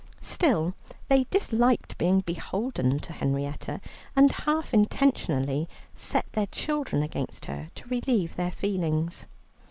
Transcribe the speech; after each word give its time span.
Still, 0.23 0.73
they 1.09 1.25
disliked 1.25 1.95
being 1.99 2.21
beholden 2.21 2.97
to 3.01 3.13
Henrietta, 3.13 3.79
and, 4.15 4.31
half 4.31 4.73
intentionally, 4.73 5.69
set 5.93 6.25
their 6.31 6.47
children 6.47 7.03
against 7.03 7.45
her 7.45 7.69
to 7.75 7.87
relieve 7.87 8.35
their 8.35 8.49
feelings. 8.49 9.27